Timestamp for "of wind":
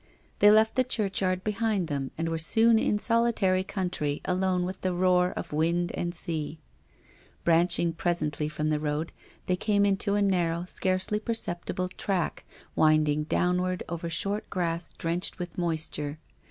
5.33-5.91